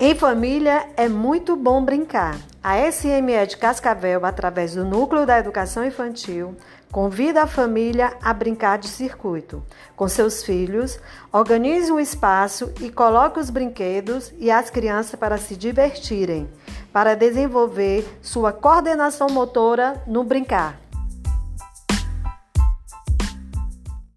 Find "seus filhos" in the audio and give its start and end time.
10.08-10.98